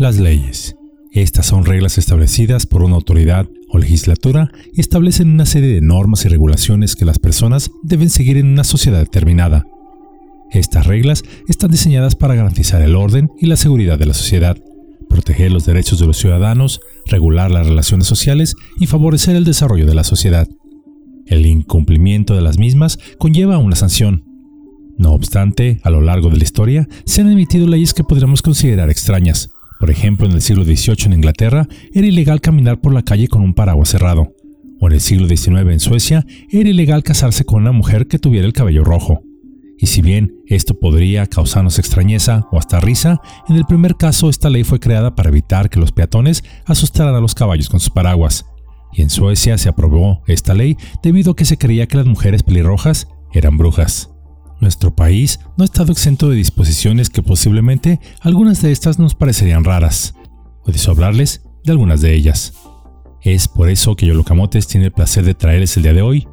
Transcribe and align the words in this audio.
Las 0.00 0.18
leyes. 0.18 0.76
Estas 1.12 1.44
son 1.44 1.66
reglas 1.66 1.98
establecidas 1.98 2.64
por 2.64 2.82
una 2.82 2.94
autoridad 2.94 3.46
o 3.68 3.76
legislatura 3.76 4.50
y 4.72 4.80
establecen 4.80 5.30
una 5.30 5.44
serie 5.44 5.74
de 5.74 5.82
normas 5.82 6.24
y 6.24 6.28
regulaciones 6.28 6.96
que 6.96 7.04
las 7.04 7.18
personas 7.18 7.70
deben 7.82 8.08
seguir 8.08 8.38
en 8.38 8.46
una 8.46 8.64
sociedad 8.64 9.00
determinada. 9.00 9.66
Estas 10.52 10.86
reglas 10.86 11.22
están 11.48 11.70
diseñadas 11.70 12.16
para 12.16 12.34
garantizar 12.34 12.80
el 12.80 12.96
orden 12.96 13.28
y 13.38 13.44
la 13.44 13.56
seguridad 13.56 13.98
de 13.98 14.06
la 14.06 14.14
sociedad, 14.14 14.56
proteger 15.10 15.52
los 15.52 15.66
derechos 15.66 16.00
de 16.00 16.06
los 16.06 16.16
ciudadanos, 16.16 16.80
regular 17.04 17.50
las 17.50 17.66
relaciones 17.66 18.06
sociales 18.06 18.54
y 18.78 18.86
favorecer 18.86 19.36
el 19.36 19.44
desarrollo 19.44 19.84
de 19.84 19.94
la 19.94 20.04
sociedad. 20.04 20.48
El 21.26 21.44
incumplimiento 21.44 22.34
de 22.34 22.40
las 22.40 22.58
mismas 22.58 22.98
conlleva 23.18 23.58
una 23.58 23.76
sanción. 23.76 24.24
No 24.96 25.12
obstante, 25.12 25.78
a 25.82 25.90
lo 25.90 26.00
largo 26.00 26.30
de 26.30 26.38
la 26.38 26.44
historia 26.44 26.88
se 27.04 27.20
han 27.20 27.30
emitido 27.30 27.66
leyes 27.66 27.92
que 27.92 28.02
podríamos 28.02 28.40
considerar 28.40 28.88
extrañas, 28.88 29.50
por 29.80 29.90
ejemplo, 29.90 30.26
en 30.26 30.32
el 30.32 30.42
siglo 30.42 30.62
XVIII 30.64 31.06
en 31.06 31.14
Inglaterra 31.14 31.66
era 31.94 32.06
ilegal 32.06 32.42
caminar 32.42 32.82
por 32.82 32.92
la 32.92 33.02
calle 33.02 33.28
con 33.28 33.40
un 33.40 33.54
paraguas 33.54 33.88
cerrado. 33.88 34.34
O 34.78 34.88
en 34.88 34.92
el 34.92 35.00
siglo 35.00 35.26
XIX 35.26 35.72
en 35.72 35.80
Suecia 35.80 36.26
era 36.50 36.68
ilegal 36.68 37.02
casarse 37.02 37.46
con 37.46 37.62
una 37.62 37.72
mujer 37.72 38.06
que 38.06 38.18
tuviera 38.18 38.46
el 38.46 38.52
cabello 38.52 38.84
rojo. 38.84 39.22
Y 39.78 39.86
si 39.86 40.02
bien 40.02 40.34
esto 40.46 40.78
podría 40.78 41.26
causarnos 41.26 41.78
extrañeza 41.78 42.46
o 42.52 42.58
hasta 42.58 42.78
risa, 42.80 43.22
en 43.48 43.56
el 43.56 43.64
primer 43.64 43.96
caso 43.96 44.28
esta 44.28 44.50
ley 44.50 44.64
fue 44.64 44.80
creada 44.80 45.16
para 45.16 45.30
evitar 45.30 45.70
que 45.70 45.80
los 45.80 45.92
peatones 45.92 46.44
asustaran 46.66 47.14
a 47.14 47.20
los 47.20 47.34
caballos 47.34 47.70
con 47.70 47.80
sus 47.80 47.90
paraguas. 47.90 48.44
Y 48.92 49.00
en 49.00 49.08
Suecia 49.08 49.56
se 49.56 49.70
aprobó 49.70 50.22
esta 50.26 50.52
ley 50.52 50.76
debido 51.02 51.32
a 51.32 51.36
que 51.36 51.46
se 51.46 51.56
creía 51.56 51.86
que 51.86 51.96
las 51.96 52.06
mujeres 52.06 52.42
pelirrojas 52.42 53.08
eran 53.32 53.56
brujas. 53.56 54.10
Nuestro 54.60 54.94
país 54.94 55.40
no 55.56 55.62
ha 55.62 55.64
estado 55.64 55.90
exento 55.90 56.28
de 56.28 56.36
disposiciones 56.36 57.08
que 57.08 57.22
posiblemente 57.22 57.98
algunas 58.20 58.60
de 58.60 58.72
estas 58.72 58.98
nos 58.98 59.14
parecerían 59.14 59.64
raras. 59.64 60.14
Puedes 60.64 60.86
hablarles 60.86 61.42
de 61.64 61.72
algunas 61.72 62.02
de 62.02 62.14
ellas. 62.14 62.52
Es 63.22 63.48
por 63.48 63.70
eso 63.70 63.96
que 63.96 64.06
Yolocamotes 64.06 64.66
tiene 64.66 64.86
el 64.86 64.92
placer 64.92 65.24
de 65.24 65.34
traerles 65.34 65.76
el 65.76 65.84
día 65.84 65.94
de 65.94 66.02
hoy 66.02 66.28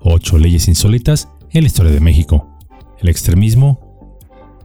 8 0.00 0.38
leyes 0.38 0.68
insólitas 0.68 1.28
en 1.50 1.62
la 1.62 1.66
historia 1.66 1.92
de 1.92 2.00
México. 2.00 2.58
El 3.00 3.08
extremismo 3.08 4.18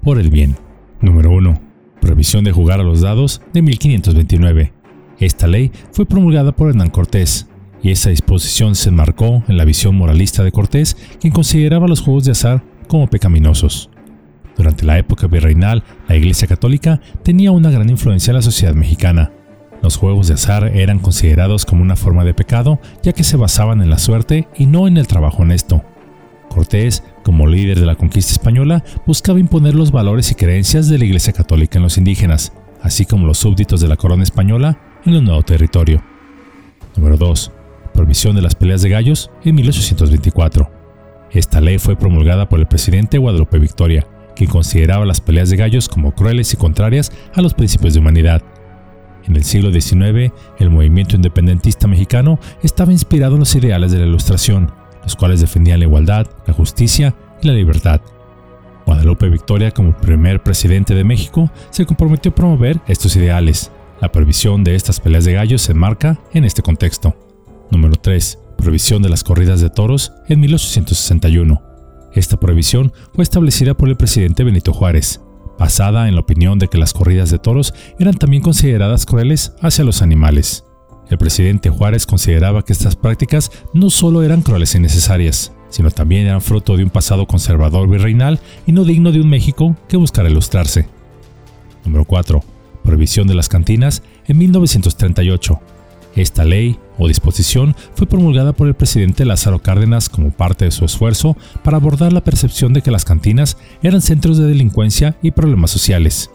por 0.04 0.20
el 0.20 0.30
bien. 0.30 0.58
Número 1.00 1.32
1. 1.32 1.62
Prohibición 2.02 2.44
de 2.44 2.52
jugar 2.52 2.82
a 2.82 2.84
los 2.84 3.02
dados 3.02 3.42
de 3.54 3.62
1529. 3.62 4.74
Esta 5.20 5.48
ley 5.48 5.72
fue 5.92 6.06
promulgada 6.06 6.52
por 6.52 6.70
Hernán 6.70 6.90
Cortés, 6.90 7.48
y 7.84 7.92
esa 7.92 8.10
disposición 8.10 8.76
se 8.76 8.90
enmarcó 8.90 9.44
en 9.48 9.58
la 9.58 9.66
visión 9.66 9.96
moralista 9.96 10.44
de 10.44 10.52
Cortés, 10.52 10.98
quien 11.20 11.34
consideraba 11.34 11.88
los 11.88 12.02
juegos 12.02 12.26
de 12.26 12.32
azar 12.32 12.64
como 12.92 13.08
pecaminosos. 13.08 13.90
Durante 14.58 14.86
la 14.86 14.98
época 14.98 15.28
virreinal, 15.28 15.82
la 16.10 16.18
Iglesia 16.18 16.46
Católica 16.46 17.00
tenía 17.24 17.54
una 17.54 17.72
gran 17.72 17.90
influencia 17.90 18.32
en 18.32 18.36
la 18.36 18.42
sociedad 18.42 18.76
mexicana. 18.76 19.32
Los 19.82 19.96
juegos 19.96 20.28
de 20.28 20.34
azar 20.34 20.66
eran 20.76 21.00
considerados 21.00 21.66
como 21.66 21.84
una 21.84 21.96
forma 21.96 22.26
de 22.26 22.34
pecado, 22.34 22.82
ya 23.02 23.14
que 23.14 23.24
se 23.24 23.38
basaban 23.38 23.82
en 23.82 23.90
la 23.90 23.98
suerte 23.98 24.50
y 24.58 24.66
no 24.66 24.90
en 24.90 24.98
el 24.98 25.08
trabajo 25.08 25.44
honesto. 25.44 25.86
Cortés, 26.50 27.02
como 27.24 27.48
líder 27.48 27.80
de 27.80 27.86
la 27.86 27.96
conquista 27.96 28.34
española, 28.34 28.84
buscaba 29.08 29.40
imponer 29.40 29.74
los 29.74 29.94
valores 29.94 30.30
y 30.30 30.36
creencias 30.36 30.90
de 30.90 30.98
la 30.98 31.06
Iglesia 31.06 31.32
Católica 31.32 31.80
en 31.80 31.84
los 31.84 31.98
indígenas, 31.98 32.52
así 32.82 33.06
como 33.06 33.26
los 33.26 33.38
súbditos 33.38 33.80
de 33.80 33.88
la 33.88 33.96
corona 33.96 34.24
española 34.24 35.00
en 35.06 35.14
el 35.14 35.24
nuevo 35.24 35.44
territorio. 35.44 36.04
Número 36.98 37.16
2. 37.16 37.54
Prohibición 37.94 38.36
de 38.36 38.42
las 38.42 38.56
peleas 38.56 38.82
de 38.82 38.90
gallos 38.90 39.32
en 39.46 39.56
1824. 39.56 40.81
Esta 41.34 41.62
ley 41.62 41.80
fue 41.80 41.96
promulgada 41.96 42.50
por 42.50 42.60
el 42.60 42.68
presidente 42.68 43.18
Guadalupe 43.18 43.58
Victoria, 43.58 44.06
quien 44.36 44.50
consideraba 44.50 45.06
las 45.06 45.22
peleas 45.22 45.50
de 45.50 45.56
gallos 45.56 45.88
como 45.88 46.14
crueles 46.14 46.54
y 46.54 46.58
contrarias 46.58 47.12
a 47.34 47.42
los 47.42 47.54
principios 47.54 47.94
de 47.94 48.02
humanidad. 48.02 48.44
En 49.26 49.36
el 49.36 49.44
siglo 49.44 49.72
XIX, 49.72 50.34
el 50.60 50.70
movimiento 50.70 51.16
independentista 51.16 51.88
mexicano 51.88 52.40
estaba 52.64 52.92
inspirado 52.92 53.36
en 53.36 53.42
los 53.42 53.56
ideales 53.56 53.92
de 53.92 54.00
la 54.00 54.08
Ilustración, 54.08 54.74
los 55.04 55.16
cuales 55.16 55.40
defendían 55.40 55.80
la 55.80 55.86
igualdad, 55.86 56.28
la 56.46 56.54
justicia 56.54 57.16
y 57.42 57.48
la 57.48 57.54
libertad. 57.54 58.02
Guadalupe 58.86 59.30
Victoria, 59.30 59.72
como 59.72 59.96
primer 59.96 60.44
presidente 60.44 60.96
de 60.96 61.04
México, 61.06 61.50
se 61.70 61.86
comprometió 61.86 62.32
a 62.32 62.36
promover 62.36 62.82
estos 62.88 63.16
ideales. 63.16 63.72
La 64.02 64.12
prohibición 64.12 64.64
de 64.66 64.76
estas 64.76 65.00
peleas 65.00 65.24
de 65.24 65.34
gallos 65.34 65.62
se 65.62 65.72
enmarca 65.72 66.20
en 66.34 66.44
este 66.44 66.62
contexto. 66.62 67.16
Número 67.70 67.96
3 67.96 68.38
prohibición 68.62 69.02
de 69.02 69.10
las 69.10 69.24
corridas 69.24 69.60
de 69.60 69.70
toros 69.70 70.14
en 70.30 70.40
1861. 70.40 71.62
Esta 72.14 72.40
prohibición 72.40 72.94
fue 73.14 73.24
establecida 73.24 73.74
por 73.74 73.90
el 73.90 73.98
presidente 73.98 74.44
Benito 74.44 74.72
Juárez, 74.72 75.22
basada 75.58 76.08
en 76.08 76.16
la 76.16 76.22
opinión 76.22 76.60
de 76.60 76.68
que 76.68 76.78
las 76.78 76.94
corridas 76.94 77.32
de 77.32 77.40
toros 77.40 77.74
eran 78.00 78.16
también 78.16 78.44
consideradas 78.44 79.06
crueles 79.06 79.54
hacia 79.62 79.84
los 79.84 80.02
animales. 80.02 80.64
El 81.10 81.18
presidente 81.18 81.70
Juárez 81.70 82.06
consideraba 82.06 82.64
que 82.64 82.74
estas 82.74 82.96
prácticas 82.96 83.52
no 83.74 83.90
solo 83.90 84.24
eran 84.24 84.44
crueles 84.44 84.76
y 84.76 84.80
necesarias, 84.80 85.52
sino 85.70 85.90
también 85.90 86.28
eran 86.28 86.42
fruto 86.42 86.78
de 86.78 86.84
un 86.84 86.90
pasado 86.90 87.26
conservador 87.26 87.90
virreinal 87.90 88.40
y 88.68 88.72
no 88.72 88.84
digno 88.84 89.12
de 89.12 89.22
un 89.22 89.30
México 89.30 89.76
que 89.90 89.98
buscara 89.98 90.30
ilustrarse. 90.30 90.88
Número 91.84 92.06
4. 92.06 92.44
Prohibición 92.84 93.28
de 93.28 93.34
las 93.34 93.50
cantinas 93.50 94.04
en 94.28 94.38
1938. 94.38 95.60
Esta 96.16 96.44
ley 96.44 96.78
o 96.98 97.08
disposición 97.08 97.76
fue 97.96 98.08
promulgada 98.08 98.54
por 98.54 98.68
el 98.68 98.74
presidente 98.74 99.26
Lázaro 99.26 99.60
Cárdenas 99.60 100.10
como 100.10 100.32
parte 100.32 100.66
de 100.66 100.72
su 100.72 100.86
esfuerzo 100.86 101.38
para 101.64 101.78
abordar 101.78 102.12
la 102.12 102.24
percepción 102.24 102.74
de 102.74 102.82
que 102.82 102.92
las 102.92 103.06
cantinas 103.06 103.58
eran 103.82 104.02
centros 104.02 104.38
de 104.38 104.46
delincuencia 104.46 105.16
y 105.22 105.32
problemas 105.32 105.72
sociales. 105.72 106.30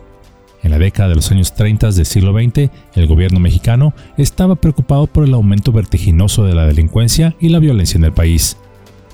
En 0.63 0.71
la 0.71 0.79
década 0.79 1.11
de 1.11 1.15
los 1.15 1.31
años 1.31 1.55
30 1.55 1.91
del 1.93 2.07
siglo 2.07 2.33
XX, 2.33 2.71
el 2.95 3.07
gobierno 3.07 3.39
mexicano 3.39 3.95
estaba 4.17 4.57
preocupado 4.57 5.07
por 5.07 5.25
el 5.25 5.35
aumento 5.35 5.71
vertiginoso 5.71 6.45
de 6.45 6.55
la 6.55 6.67
delincuencia 6.67 7.37
y 7.39 7.51
la 7.51 7.59
violencia 7.59 7.99
en 7.99 8.05
el 8.05 8.13
país. 8.13 8.57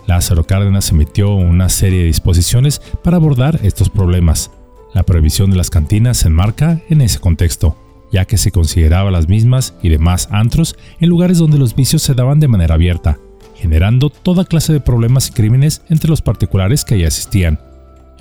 Lázaro 0.06 0.44
Cárdenas 0.44 0.90
emitió 0.90 1.34
una 1.34 1.68
serie 1.68 2.00
de 2.00 2.06
disposiciones 2.06 2.80
para 3.02 3.16
abordar 3.16 3.60
estos 3.62 3.90
problemas. 3.90 4.50
La 4.94 5.02
prohibición 5.02 5.50
de 5.50 5.56
las 5.56 5.70
cantinas 5.70 6.18
se 6.18 6.28
enmarca 6.28 6.80
en 6.88 7.00
ese 7.00 7.18
contexto 7.18 7.76
ya 8.12 8.26
que 8.26 8.38
se 8.38 8.52
consideraba 8.52 9.10
las 9.10 9.28
mismas 9.28 9.74
y 9.82 9.88
demás 9.88 10.28
antros 10.30 10.76
en 11.00 11.08
lugares 11.08 11.38
donde 11.38 11.58
los 11.58 11.74
vicios 11.74 12.02
se 12.02 12.14
daban 12.14 12.38
de 12.38 12.48
manera 12.48 12.74
abierta, 12.74 13.18
generando 13.56 14.10
toda 14.10 14.44
clase 14.44 14.72
de 14.72 14.80
problemas 14.80 15.28
y 15.28 15.32
crímenes 15.32 15.82
entre 15.88 16.10
los 16.10 16.22
particulares 16.22 16.84
que 16.84 16.94
allí 16.94 17.04
asistían. 17.04 17.58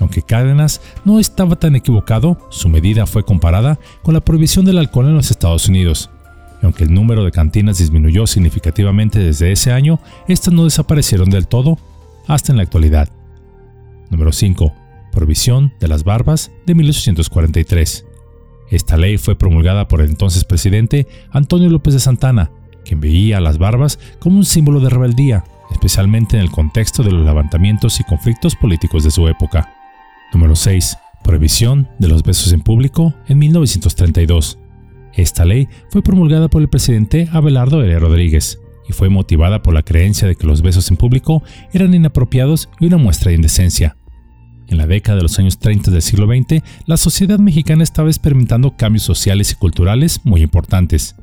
Aunque 0.00 0.22
Cárdenas 0.22 0.80
no 1.04 1.20
estaba 1.20 1.56
tan 1.56 1.76
equivocado, 1.76 2.38
su 2.50 2.68
medida 2.68 3.06
fue 3.06 3.24
comparada 3.24 3.78
con 4.02 4.14
la 4.14 4.20
prohibición 4.20 4.64
del 4.64 4.78
alcohol 4.78 5.06
en 5.06 5.14
los 5.14 5.30
Estados 5.30 5.68
Unidos. 5.68 6.10
Y 6.60 6.64
aunque 6.64 6.84
el 6.84 6.94
número 6.94 7.24
de 7.24 7.30
cantinas 7.30 7.78
disminuyó 7.78 8.26
significativamente 8.26 9.18
desde 9.18 9.52
ese 9.52 9.72
año, 9.72 10.00
estas 10.26 10.54
no 10.54 10.64
desaparecieron 10.64 11.30
del 11.30 11.46
todo 11.46 11.78
hasta 12.26 12.52
en 12.52 12.56
la 12.56 12.64
actualidad. 12.64 13.08
Número 14.10 14.32
5. 14.32 14.72
Prohibición 15.12 15.72
de 15.78 15.88
las 15.88 16.04
barbas 16.04 16.50
de 16.66 16.74
1843. 16.74 18.06
Esta 18.72 18.96
ley 18.96 19.18
fue 19.18 19.36
promulgada 19.36 19.86
por 19.86 20.00
el 20.00 20.08
entonces 20.08 20.44
presidente 20.44 21.06
Antonio 21.30 21.68
López 21.68 21.92
de 21.92 22.00
Santana, 22.00 22.50
quien 22.86 23.00
veía 23.00 23.36
a 23.36 23.40
las 23.42 23.58
barbas 23.58 23.98
como 24.18 24.38
un 24.38 24.46
símbolo 24.46 24.80
de 24.80 24.88
rebeldía, 24.88 25.44
especialmente 25.70 26.38
en 26.38 26.42
el 26.42 26.50
contexto 26.50 27.02
de 27.02 27.10
los 27.10 27.22
levantamientos 27.26 28.00
y 28.00 28.04
conflictos 28.04 28.56
políticos 28.56 29.04
de 29.04 29.10
su 29.10 29.28
época. 29.28 29.74
Número 30.32 30.56
6. 30.56 30.96
Prohibición 31.22 31.86
de 31.98 32.08
los 32.08 32.22
besos 32.22 32.50
en 32.54 32.62
público 32.62 33.12
en 33.28 33.40
1932. 33.40 34.58
Esta 35.12 35.44
ley 35.44 35.68
fue 35.90 36.00
promulgada 36.00 36.48
por 36.48 36.62
el 36.62 36.70
presidente 36.70 37.28
Abelardo 37.30 37.82
L. 37.82 37.98
Rodríguez 37.98 38.58
y 38.88 38.94
fue 38.94 39.10
motivada 39.10 39.62
por 39.62 39.74
la 39.74 39.82
creencia 39.82 40.26
de 40.26 40.34
que 40.34 40.46
los 40.46 40.62
besos 40.62 40.90
en 40.90 40.96
público 40.96 41.42
eran 41.74 41.92
inapropiados 41.92 42.70
y 42.80 42.86
una 42.86 42.96
muestra 42.96 43.28
de 43.28 43.36
indecencia. 43.36 43.98
En 44.68 44.78
la 44.78 44.86
década 44.86 45.16
de 45.16 45.22
los 45.22 45.38
años 45.38 45.58
30 45.58 45.90
del 45.90 46.02
siglo 46.02 46.26
XX, 46.26 46.62
la 46.86 46.96
sociedad 46.96 47.38
mexicana 47.38 47.82
estaba 47.82 48.08
experimentando 48.08 48.76
cambios 48.76 49.02
sociales 49.02 49.52
y 49.52 49.56
culturales 49.56 50.20
muy 50.24 50.42
importantes. 50.42 51.16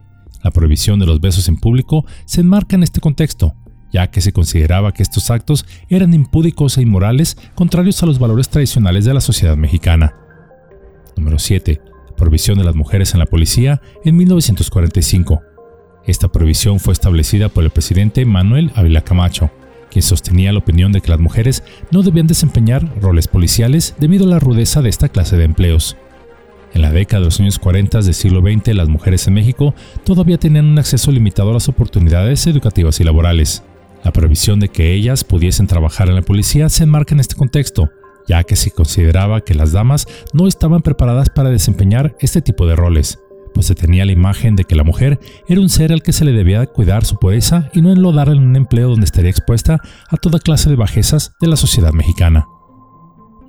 La 0.43 0.51
prohibición 0.51 0.99
de 0.99 1.05
los 1.05 1.19
besos 1.19 1.47
en 1.47 1.57
público 1.57 2.05
se 2.25 2.41
enmarca 2.41 2.75
en 2.75 2.83
este 2.83 3.01
contexto, 3.01 3.55
ya 3.91 4.11
que 4.11 4.21
se 4.21 4.33
consideraba 4.33 4.93
que 4.93 5.03
estos 5.03 5.31
actos 5.31 5.65
eran 5.89 6.13
impúdicos 6.13 6.77
e 6.77 6.81
inmorales 6.81 7.37
contrarios 7.55 8.01
a 8.03 8.05
los 8.05 8.19
valores 8.19 8.49
tradicionales 8.49 9.05
de 9.05 9.13
la 9.13 9.21
sociedad 9.21 9.57
mexicana. 9.57 10.13
Número 11.17 11.39
7. 11.39 11.81
Prohibición 12.15 12.57
de 12.57 12.65
las 12.65 12.75
mujeres 12.75 13.13
en 13.13 13.19
la 13.19 13.25
policía 13.25 13.81
en 14.05 14.15
1945. 14.17 15.41
Esta 16.05 16.27
prohibición 16.27 16.79
fue 16.79 16.93
establecida 16.93 17.49
por 17.49 17.63
el 17.63 17.69
presidente 17.69 18.25
Manuel 18.25 18.71
Ávila 18.75 19.01
Camacho 19.01 19.51
quien 19.89 20.03
sostenía 20.03 20.51
la 20.51 20.59
opinión 20.59 20.91
de 20.91 21.01
que 21.01 21.09
las 21.09 21.19
mujeres 21.19 21.63
no 21.91 22.03
debían 22.03 22.27
desempeñar 22.27 22.99
roles 23.01 23.27
policiales 23.27 23.95
debido 23.99 24.25
a 24.25 24.29
la 24.29 24.39
rudeza 24.39 24.81
de 24.81 24.89
esta 24.89 25.09
clase 25.09 25.37
de 25.37 25.45
empleos. 25.45 25.97
En 26.73 26.81
la 26.81 26.91
década 26.91 27.21
de 27.21 27.25
los 27.25 27.39
años 27.39 27.57
40 27.57 28.01
del 28.01 28.13
siglo 28.13 28.41
XX, 28.41 28.75
las 28.75 28.89
mujeres 28.89 29.27
en 29.27 29.33
México 29.33 29.73
todavía 30.03 30.37
tenían 30.37 30.65
un 30.65 30.79
acceso 30.79 31.11
limitado 31.11 31.49
a 31.49 31.53
las 31.53 31.67
oportunidades 31.67 32.45
educativas 32.45 32.99
y 32.99 33.03
laborales. 33.03 33.63
La 34.03 34.13
prohibición 34.13 34.59
de 34.59 34.69
que 34.69 34.93
ellas 34.93 35.23
pudiesen 35.23 35.67
trabajar 35.67 36.09
en 36.09 36.15
la 36.15 36.21
policía 36.21 36.69
se 36.69 36.83
enmarca 36.83 37.15
en 37.15 37.19
este 37.19 37.35
contexto, 37.35 37.89
ya 38.27 38.43
que 38.43 38.55
se 38.55 38.71
consideraba 38.71 39.41
que 39.41 39.55
las 39.55 39.71
damas 39.71 40.07
no 40.31 40.47
estaban 40.47 40.81
preparadas 40.81 41.29
para 41.29 41.49
desempeñar 41.49 42.15
este 42.19 42.41
tipo 42.41 42.67
de 42.67 42.75
roles, 42.75 43.19
pues 43.59 43.67
se 43.67 43.75
tenía 43.75 44.05
la 44.05 44.13
imagen 44.13 44.55
de 44.55 44.63
que 44.63 44.73
la 44.73 44.85
mujer 44.85 45.19
era 45.49 45.59
un 45.59 45.67
ser 45.67 45.91
al 45.91 46.01
que 46.01 46.13
se 46.13 46.23
le 46.23 46.31
debía 46.31 46.65
cuidar 46.65 47.03
su 47.03 47.17
pureza 47.19 47.69
y 47.73 47.81
no 47.81 47.91
enlodarla 47.91 48.33
en 48.33 48.41
un 48.41 48.55
empleo 48.55 48.87
donde 48.87 49.03
estaría 49.03 49.29
expuesta 49.29 49.81
a 50.07 50.15
toda 50.15 50.39
clase 50.39 50.69
de 50.69 50.77
bajezas 50.77 51.33
de 51.41 51.49
la 51.49 51.57
sociedad 51.57 51.91
mexicana. 51.91 52.47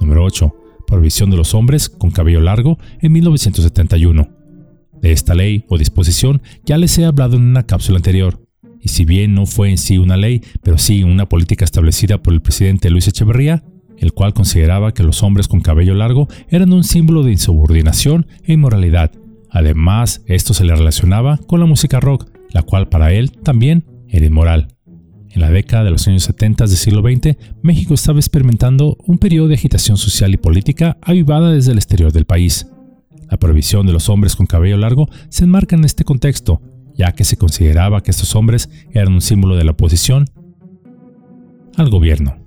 Número 0.00 0.24
8. 0.24 0.52
Prohibición 0.84 1.30
de 1.30 1.36
los 1.36 1.54
hombres 1.54 1.88
con 1.88 2.10
cabello 2.10 2.40
largo 2.40 2.76
en 3.00 3.12
1971. 3.12 4.28
De 5.00 5.12
esta 5.12 5.36
ley 5.36 5.64
o 5.68 5.78
disposición 5.78 6.42
ya 6.66 6.76
les 6.76 6.98
he 6.98 7.04
hablado 7.04 7.36
en 7.36 7.44
una 7.44 7.66
cápsula 7.66 7.98
anterior, 7.98 8.44
y 8.80 8.88
si 8.88 9.04
bien 9.04 9.32
no 9.32 9.46
fue 9.46 9.70
en 9.70 9.78
sí 9.78 9.96
una 9.98 10.16
ley, 10.16 10.42
pero 10.64 10.76
sí 10.76 11.04
una 11.04 11.28
política 11.28 11.64
establecida 11.64 12.20
por 12.20 12.32
el 12.32 12.42
presidente 12.42 12.90
Luis 12.90 13.06
Echeverría, 13.06 13.62
el 13.96 14.12
cual 14.12 14.34
consideraba 14.34 14.92
que 14.92 15.04
los 15.04 15.22
hombres 15.22 15.46
con 15.46 15.60
cabello 15.60 15.94
largo 15.94 16.26
eran 16.48 16.72
un 16.72 16.82
símbolo 16.82 17.22
de 17.22 17.30
insubordinación 17.30 18.26
e 18.42 18.54
inmoralidad. 18.54 19.12
Además, 19.50 20.22
esto 20.26 20.54
se 20.54 20.64
le 20.64 20.74
relacionaba 20.74 21.38
con 21.46 21.60
la 21.60 21.66
música 21.66 22.00
rock, 22.00 22.30
la 22.50 22.62
cual 22.62 22.88
para 22.88 23.12
él 23.12 23.32
también 23.32 23.84
era 24.08 24.26
inmoral. 24.26 24.68
En 25.32 25.40
la 25.40 25.50
década 25.50 25.84
de 25.84 25.90
los 25.90 26.08
años 26.08 26.24
70 26.24 26.66
del 26.66 26.76
siglo 26.76 27.02
XX, 27.02 27.36
México 27.62 27.94
estaba 27.94 28.18
experimentando 28.18 28.96
un 29.06 29.18
periodo 29.18 29.48
de 29.48 29.54
agitación 29.54 29.96
social 29.96 30.34
y 30.34 30.36
política 30.36 30.98
avivada 31.02 31.52
desde 31.52 31.72
el 31.72 31.78
exterior 31.78 32.12
del 32.12 32.24
país. 32.24 32.66
La 33.30 33.38
prohibición 33.38 33.86
de 33.86 33.92
los 33.92 34.08
hombres 34.08 34.34
con 34.34 34.46
cabello 34.46 34.76
largo 34.76 35.08
se 35.28 35.44
enmarca 35.44 35.76
en 35.76 35.84
este 35.84 36.02
contexto, 36.02 36.60
ya 36.96 37.12
que 37.12 37.24
se 37.24 37.36
consideraba 37.36 38.02
que 38.02 38.10
estos 38.10 38.34
hombres 38.34 38.70
eran 38.90 39.12
un 39.12 39.20
símbolo 39.20 39.54
de 39.54 39.64
la 39.64 39.70
oposición 39.72 40.26
al 41.76 41.90
gobierno. 41.90 42.39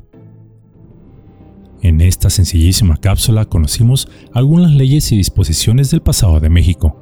En 1.84 2.00
esta 2.00 2.30
sencillísima 2.30 2.96
cápsula 2.96 3.44
conocimos 3.44 4.08
algunas 4.34 4.72
leyes 4.72 5.12
y 5.12 5.18
disposiciones 5.18 5.92
del 5.92 6.02
pasado 6.02 6.40
de 6.40 6.50
México. 6.50 6.98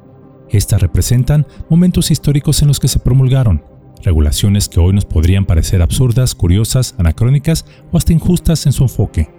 Estas 0.50 0.82
representan 0.82 1.46
momentos 1.70 2.10
históricos 2.10 2.62
en 2.62 2.68
los 2.68 2.80
que 2.80 2.88
se 2.88 2.98
promulgaron, 2.98 3.62
regulaciones 4.02 4.68
que 4.68 4.80
hoy 4.80 4.92
nos 4.92 5.04
podrían 5.04 5.46
parecer 5.46 5.82
absurdas, 5.82 6.34
curiosas, 6.34 6.96
anacrónicas 6.98 7.64
o 7.92 7.96
hasta 7.96 8.12
injustas 8.12 8.66
en 8.66 8.72
su 8.72 8.82
enfoque. 8.82 9.30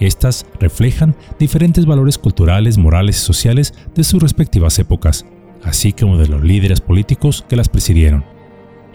Estas 0.00 0.44
reflejan 0.58 1.14
diferentes 1.38 1.86
valores 1.86 2.18
culturales, 2.18 2.76
morales 2.76 3.16
y 3.18 3.20
sociales 3.20 3.74
de 3.94 4.02
sus 4.02 4.20
respectivas 4.20 4.76
épocas, 4.80 5.24
así 5.62 5.92
como 5.92 6.18
de 6.18 6.26
los 6.26 6.42
líderes 6.42 6.80
políticos 6.80 7.44
que 7.48 7.54
las 7.54 7.68
presidieron. 7.68 8.24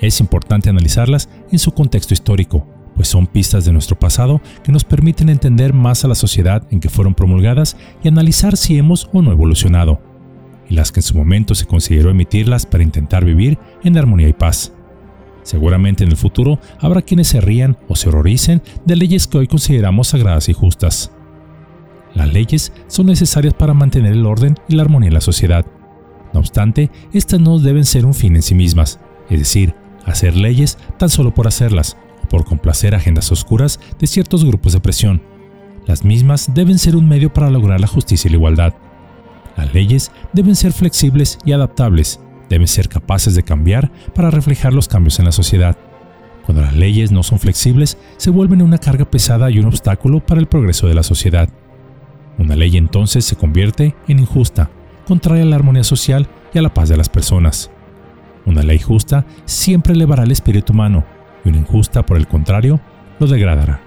Es 0.01 0.19
importante 0.19 0.69
analizarlas 0.69 1.29
en 1.53 1.59
su 1.59 1.71
contexto 1.71 2.13
histórico, 2.13 2.67
pues 2.99 3.07
son 3.07 3.27
pistas 3.27 3.63
de 3.63 3.71
nuestro 3.71 3.97
pasado 3.97 4.41
que 4.61 4.73
nos 4.73 4.83
permiten 4.83 5.29
entender 5.29 5.71
más 5.71 6.03
a 6.03 6.09
la 6.09 6.15
sociedad 6.15 6.67
en 6.69 6.81
que 6.81 6.89
fueron 6.89 7.15
promulgadas 7.15 7.77
y 8.03 8.09
analizar 8.09 8.57
si 8.57 8.77
hemos 8.77 9.09
o 9.13 9.21
no 9.21 9.31
evolucionado, 9.31 10.01
y 10.67 10.73
las 10.73 10.91
que 10.91 10.99
en 10.99 11.03
su 11.03 11.15
momento 11.15 11.55
se 11.55 11.65
consideró 11.65 12.09
emitirlas 12.09 12.65
para 12.65 12.83
intentar 12.83 13.23
vivir 13.23 13.57
en 13.85 13.97
armonía 13.97 14.27
y 14.27 14.33
paz. 14.33 14.73
Seguramente 15.43 16.03
en 16.03 16.09
el 16.09 16.17
futuro 16.17 16.59
habrá 16.77 17.01
quienes 17.01 17.29
se 17.29 17.39
rían 17.39 17.77
o 17.87 17.95
se 17.95 18.09
horroricen 18.09 18.61
de 18.83 18.97
leyes 18.97 19.27
que 19.27 19.37
hoy 19.37 19.47
consideramos 19.47 20.09
sagradas 20.09 20.49
y 20.49 20.53
justas. 20.53 21.13
Las 22.13 22.33
leyes 22.33 22.73
son 22.87 23.05
necesarias 23.05 23.53
para 23.53 23.73
mantener 23.73 24.11
el 24.11 24.25
orden 24.25 24.57
y 24.67 24.75
la 24.75 24.81
armonía 24.81 25.07
en 25.07 25.13
la 25.13 25.21
sociedad, 25.21 25.65
no 26.33 26.41
obstante, 26.41 26.91
estas 27.13 27.39
no 27.39 27.59
deben 27.59 27.85
ser 27.85 28.05
un 28.05 28.13
fin 28.13 28.35
en 28.35 28.41
sí 28.41 28.55
mismas, 28.55 28.99
es 29.29 29.39
decir, 29.39 29.73
hacer 30.05 30.35
leyes 30.35 30.77
tan 30.97 31.09
solo 31.09 31.33
por 31.33 31.47
hacerlas, 31.47 31.95
por 32.29 32.45
complacer 32.45 32.95
agendas 32.95 33.31
oscuras 33.31 33.79
de 33.99 34.07
ciertos 34.07 34.45
grupos 34.45 34.73
de 34.73 34.79
presión. 34.79 35.21
Las 35.85 36.05
mismas 36.05 36.53
deben 36.53 36.77
ser 36.77 36.95
un 36.95 37.07
medio 37.07 37.33
para 37.33 37.49
lograr 37.49 37.79
la 37.79 37.87
justicia 37.87 38.27
y 38.27 38.31
la 38.31 38.37
igualdad. 38.37 38.73
Las 39.57 39.73
leyes 39.73 40.11
deben 40.33 40.55
ser 40.55 40.71
flexibles 40.71 41.37
y 41.43 41.51
adaptables, 41.51 42.19
deben 42.49 42.67
ser 42.67 42.87
capaces 42.87 43.35
de 43.35 43.43
cambiar 43.43 43.91
para 44.13 44.31
reflejar 44.31 44.73
los 44.73 44.87
cambios 44.87 45.19
en 45.19 45.25
la 45.25 45.31
sociedad. 45.31 45.77
Cuando 46.45 46.61
las 46.63 46.75
leyes 46.75 47.11
no 47.11 47.23
son 47.23 47.39
flexibles, 47.39 47.97
se 48.17 48.29
vuelven 48.29 48.61
una 48.61 48.77
carga 48.77 49.09
pesada 49.09 49.51
y 49.51 49.59
un 49.59 49.65
obstáculo 49.65 50.25
para 50.25 50.39
el 50.39 50.47
progreso 50.47 50.87
de 50.87 50.95
la 50.95 51.03
sociedad. 51.03 51.49
Una 52.37 52.55
ley 52.55 52.77
entonces 52.77 53.25
se 53.25 53.35
convierte 53.35 53.95
en 54.07 54.19
injusta, 54.19 54.71
contraria 55.05 55.43
a 55.43 55.45
la 55.45 55.57
armonía 55.57 55.83
social 55.83 56.27
y 56.53 56.57
a 56.57 56.61
la 56.61 56.73
paz 56.73 56.89
de 56.89 56.97
las 56.97 57.09
personas. 57.09 57.69
Una 58.45 58.63
ley 58.63 58.79
justa 58.79 59.25
siempre 59.45 59.93
elevará 59.93 60.23
el 60.23 60.31
espíritu 60.31 60.73
humano 60.73 61.05
y 61.43 61.49
una 61.49 61.59
injusta, 61.59 62.05
por 62.05 62.17
el 62.17 62.27
contrario, 62.27 62.79
lo 63.19 63.27
degradará. 63.27 63.81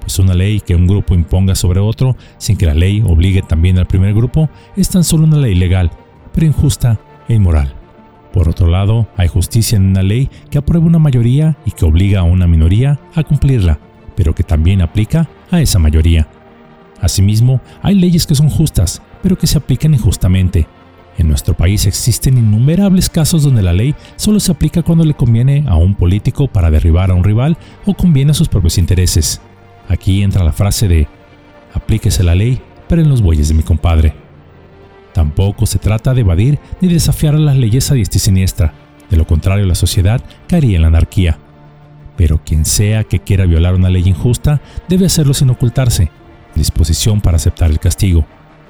Pues 0.00 0.18
una 0.18 0.34
ley 0.34 0.60
que 0.60 0.74
un 0.74 0.86
grupo 0.86 1.14
imponga 1.14 1.54
sobre 1.54 1.80
otro 1.80 2.16
sin 2.36 2.56
que 2.56 2.66
la 2.66 2.74
ley 2.74 3.02
obligue 3.06 3.42
también 3.42 3.78
al 3.78 3.86
primer 3.86 4.12
grupo 4.12 4.50
es 4.76 4.90
tan 4.90 5.02
solo 5.02 5.24
una 5.24 5.38
ley 5.38 5.54
legal, 5.54 5.90
pero 6.32 6.46
injusta 6.46 7.00
e 7.28 7.34
inmoral. 7.34 7.74
Por 8.32 8.48
otro 8.48 8.66
lado, 8.66 9.06
hay 9.16 9.28
justicia 9.28 9.76
en 9.76 9.86
una 9.86 10.02
ley 10.02 10.28
que 10.50 10.58
aprueba 10.58 10.86
una 10.86 10.98
mayoría 10.98 11.56
y 11.64 11.70
que 11.70 11.84
obliga 11.84 12.20
a 12.20 12.24
una 12.24 12.46
minoría 12.46 12.98
a 13.14 13.22
cumplirla, 13.22 13.78
pero 14.16 14.34
que 14.34 14.42
también 14.42 14.82
aplica 14.82 15.28
a 15.50 15.60
esa 15.60 15.78
mayoría. 15.78 16.28
Asimismo, 17.00 17.60
hay 17.80 17.94
leyes 17.94 18.26
que 18.26 18.34
son 18.34 18.50
justas, 18.50 19.02
pero 19.22 19.38
que 19.38 19.46
se 19.46 19.58
aplican 19.58 19.94
injustamente. 19.94 20.66
En 21.16 21.28
nuestro 21.28 21.54
país 21.54 21.86
existen 21.86 22.38
innumerables 22.38 23.08
casos 23.08 23.44
donde 23.44 23.62
la 23.62 23.72
ley 23.72 23.94
solo 24.16 24.40
se 24.40 24.50
aplica 24.50 24.82
cuando 24.82 25.04
le 25.04 25.14
conviene 25.14 25.64
a 25.68 25.76
un 25.76 25.94
político 25.94 26.48
para 26.48 26.70
derribar 26.70 27.10
a 27.10 27.14
un 27.14 27.22
rival 27.22 27.56
o 27.86 27.94
conviene 27.94 28.32
a 28.32 28.34
sus 28.34 28.48
propios 28.48 28.78
intereses. 28.78 29.40
Aquí 29.88 30.22
entra 30.22 30.44
la 30.44 30.52
frase 30.52 30.88
de 30.88 31.06
aplíquese 31.72 32.24
la 32.24 32.34
ley, 32.34 32.60
pero 32.88 33.02
en 33.02 33.08
los 33.08 33.22
bueyes 33.22 33.48
de 33.48 33.54
mi 33.54 33.62
compadre. 33.62 34.14
Tampoco 35.12 35.66
se 35.66 35.78
trata 35.78 36.14
de 36.14 36.22
evadir 36.22 36.58
ni 36.80 36.88
desafiar 36.88 37.36
a 37.36 37.38
las 37.38 37.56
leyes 37.56 37.90
a 37.90 37.94
diestra 37.94 38.16
y 38.16 38.20
siniestra, 38.20 38.74
de 39.08 39.16
lo 39.16 39.26
contrario 39.26 39.66
la 39.66 39.76
sociedad 39.76 40.20
caería 40.48 40.76
en 40.76 40.82
la 40.82 40.88
anarquía. 40.88 41.38
Pero 42.16 42.40
quien 42.44 42.64
sea 42.64 43.04
que 43.04 43.20
quiera 43.20 43.46
violar 43.46 43.74
una 43.74 43.90
ley 43.90 44.02
injusta 44.06 44.60
debe 44.88 45.06
hacerlo 45.06 45.34
sin 45.34 45.50
ocultarse, 45.50 46.10
disposición 46.56 47.20
para 47.20 47.36
aceptar 47.36 47.70
el 47.70 47.78
castigo 47.78 48.26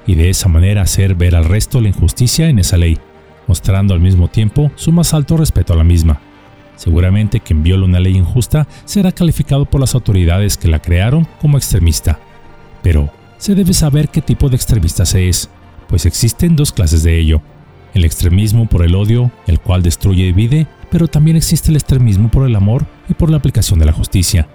y 0.07 0.15
de 0.15 0.29
esa 0.29 0.49
manera 0.49 0.81
hacer 0.81 1.15
ver 1.15 1.35
al 1.35 1.45
resto 1.45 1.81
la 1.81 1.89
injusticia 1.89 2.49
en 2.49 2.59
esa 2.59 2.77
ley, 2.77 2.97
mostrando 3.47 3.93
al 3.93 3.99
mismo 3.99 4.27
tiempo 4.27 4.71
su 4.75 4.91
más 4.91 5.13
alto 5.13 5.37
respeto 5.37 5.73
a 5.73 5.77
la 5.77 5.83
misma. 5.83 6.19
Seguramente 6.75 7.39
quien 7.39 7.63
viola 7.63 7.85
una 7.85 7.99
ley 7.99 8.17
injusta 8.17 8.67
será 8.85 9.11
calificado 9.11 9.65
por 9.65 9.79
las 9.79 9.95
autoridades 9.95 10.57
que 10.57 10.67
la 10.67 10.81
crearon 10.81 11.27
como 11.39 11.57
extremista. 11.57 12.19
Pero 12.83 13.09
se 13.37 13.55
debe 13.55 13.73
saber 13.73 14.09
qué 14.09 14.21
tipo 14.21 14.49
de 14.49 14.55
extremista 14.55 15.05
se 15.05 15.29
es, 15.29 15.49
pues 15.87 16.05
existen 16.05 16.55
dos 16.55 16.71
clases 16.71 17.03
de 17.03 17.17
ello. 17.17 17.41
El 17.93 18.03
extremismo 18.03 18.67
por 18.67 18.83
el 18.83 18.95
odio, 18.95 19.31
el 19.47 19.59
cual 19.59 19.81
destruye 19.81 20.23
y 20.23 20.27
divide, 20.27 20.67
pero 20.91 21.07
también 21.07 21.37
existe 21.37 21.69
el 21.69 21.77
extremismo 21.77 22.29
por 22.29 22.45
el 22.45 22.55
amor 22.55 22.85
y 23.07 23.13
por 23.13 23.29
la 23.29 23.37
aplicación 23.37 23.79
de 23.79 23.85
la 23.85 23.93
justicia. 23.93 24.49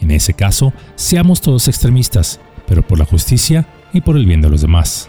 En 0.00 0.12
ese 0.12 0.32
caso, 0.34 0.72
seamos 0.94 1.40
todos 1.40 1.66
extremistas, 1.66 2.38
pero 2.66 2.86
por 2.86 2.98
la 2.98 3.04
justicia 3.04 3.66
y 3.92 4.00
por 4.00 4.16
el 4.16 4.26
bien 4.26 4.40
de 4.40 4.50
los 4.50 4.60
demás. 4.60 5.08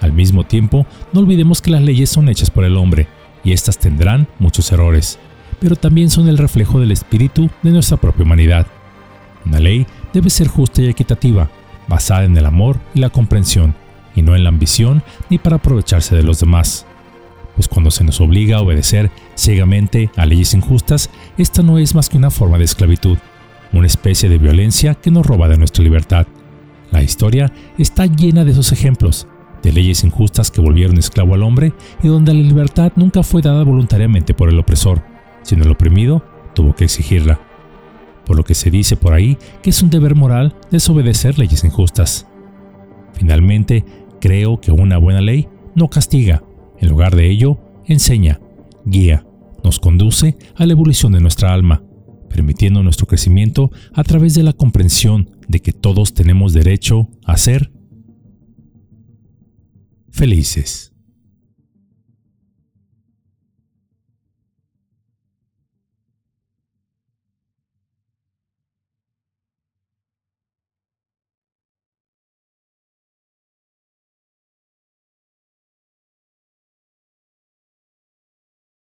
Al 0.00 0.12
mismo 0.12 0.44
tiempo, 0.44 0.86
no 1.12 1.20
olvidemos 1.20 1.62
que 1.62 1.70
las 1.70 1.82
leyes 1.82 2.10
son 2.10 2.28
hechas 2.28 2.50
por 2.50 2.64
el 2.64 2.76
hombre, 2.76 3.08
y 3.42 3.52
éstas 3.52 3.78
tendrán 3.78 4.26
muchos 4.38 4.70
errores, 4.72 5.18
pero 5.60 5.76
también 5.76 6.10
son 6.10 6.28
el 6.28 6.38
reflejo 6.38 6.80
del 6.80 6.90
espíritu 6.90 7.50
de 7.62 7.70
nuestra 7.70 7.96
propia 7.96 8.24
humanidad. 8.24 8.66
Una 9.46 9.60
ley 9.60 9.86
debe 10.12 10.30
ser 10.30 10.48
justa 10.48 10.82
y 10.82 10.88
equitativa, 10.88 11.50
basada 11.86 12.24
en 12.24 12.36
el 12.36 12.46
amor 12.46 12.78
y 12.94 13.00
la 13.00 13.10
comprensión, 13.10 13.74
y 14.14 14.22
no 14.22 14.34
en 14.34 14.44
la 14.44 14.48
ambición 14.48 15.02
ni 15.28 15.38
para 15.38 15.56
aprovecharse 15.56 16.16
de 16.16 16.22
los 16.22 16.40
demás. 16.40 16.86
Pues 17.54 17.68
cuando 17.68 17.90
se 17.90 18.04
nos 18.04 18.20
obliga 18.20 18.56
a 18.56 18.62
obedecer 18.62 19.10
ciegamente 19.36 20.10
a 20.16 20.26
leyes 20.26 20.54
injustas, 20.54 21.10
esta 21.38 21.62
no 21.62 21.78
es 21.78 21.94
más 21.94 22.08
que 22.08 22.16
una 22.16 22.30
forma 22.30 22.58
de 22.58 22.64
esclavitud, 22.64 23.18
una 23.72 23.86
especie 23.86 24.28
de 24.28 24.38
violencia 24.38 24.94
que 24.94 25.10
nos 25.10 25.26
roba 25.26 25.48
de 25.48 25.58
nuestra 25.58 25.84
libertad. 25.84 26.26
La 26.94 27.02
historia 27.02 27.52
está 27.76 28.06
llena 28.06 28.44
de 28.44 28.52
esos 28.52 28.70
ejemplos, 28.70 29.26
de 29.64 29.72
leyes 29.72 30.04
injustas 30.04 30.52
que 30.52 30.60
volvieron 30.60 30.96
esclavo 30.96 31.34
al 31.34 31.42
hombre 31.42 31.72
y 32.04 32.06
donde 32.06 32.32
la 32.32 32.40
libertad 32.40 32.92
nunca 32.94 33.24
fue 33.24 33.42
dada 33.42 33.64
voluntariamente 33.64 34.32
por 34.32 34.48
el 34.48 34.60
opresor, 34.60 35.02
sino 35.42 35.64
el 35.64 35.72
oprimido 35.72 36.24
tuvo 36.54 36.76
que 36.76 36.84
exigirla. 36.84 37.40
Por 38.24 38.36
lo 38.36 38.44
que 38.44 38.54
se 38.54 38.70
dice 38.70 38.96
por 38.96 39.12
ahí 39.12 39.36
que 39.60 39.70
es 39.70 39.82
un 39.82 39.90
deber 39.90 40.14
moral 40.14 40.54
desobedecer 40.70 41.36
leyes 41.36 41.64
injustas. 41.64 42.28
Finalmente, 43.14 43.84
creo 44.20 44.60
que 44.60 44.70
una 44.70 44.96
buena 44.96 45.20
ley 45.20 45.48
no 45.74 45.90
castiga, 45.90 46.44
en 46.78 46.90
lugar 46.90 47.16
de 47.16 47.28
ello, 47.28 47.58
enseña, 47.86 48.38
guía, 48.84 49.26
nos 49.64 49.80
conduce 49.80 50.36
a 50.54 50.64
la 50.64 50.74
evolución 50.74 51.10
de 51.10 51.20
nuestra 51.20 51.52
alma, 51.52 51.82
permitiendo 52.34 52.82
nuestro 52.82 53.06
crecimiento 53.06 53.70
a 53.92 54.02
través 54.02 54.34
de 54.34 54.42
la 54.42 54.52
comprensión 54.52 55.30
de 55.46 55.60
que 55.60 55.72
todos 55.72 56.14
tenemos 56.14 56.52
derecho 56.52 57.08
a 57.24 57.36
ser 57.36 57.70
felices. 60.10 60.93